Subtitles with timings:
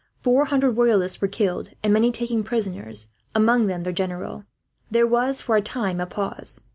[0.19, 3.05] Four hundred Royalists were killed, and many taken prisoners,
[3.35, 4.45] among them their general.
[4.89, 6.59] There was, for a time, a pause.